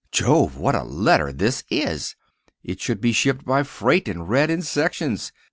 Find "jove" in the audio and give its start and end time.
0.11-0.57